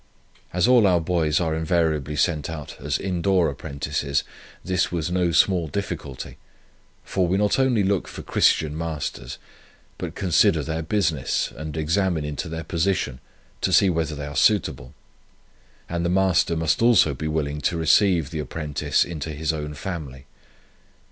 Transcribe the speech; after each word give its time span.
As 0.51 0.67
all 0.67 0.87
our 0.87 0.99
boys 0.99 1.39
are 1.39 1.53
invariably 1.53 2.15
sent 2.15 2.49
out 2.49 2.75
as 2.79 2.97
indoor 2.97 3.51
apprentices, 3.51 4.23
this 4.65 4.91
was 4.91 5.11
no 5.11 5.31
small 5.31 5.67
difficulty; 5.67 6.37
for 7.03 7.27
we 7.27 7.37
not 7.37 7.59
only 7.59 7.83
look 7.83 8.07
for 8.07 8.23
Christian 8.23 8.75
masters, 8.75 9.37
but 9.99 10.15
consider 10.15 10.63
their 10.63 10.81
business, 10.81 11.53
and 11.55 11.77
examine 11.77 12.25
into 12.25 12.49
their 12.49 12.63
position, 12.63 13.19
to 13.61 13.71
see 13.71 13.91
whether 13.91 14.15
they 14.15 14.25
are 14.25 14.35
suitable; 14.35 14.95
and 15.87 16.03
the 16.03 16.09
master 16.09 16.55
must 16.55 16.81
also 16.81 17.13
be 17.13 17.27
willing 17.27 17.61
to 17.61 17.77
receive 17.77 18.31
the 18.31 18.39
apprentice 18.39 19.05
into 19.05 19.33
his 19.33 19.53
own 19.53 19.75
family. 19.75 20.25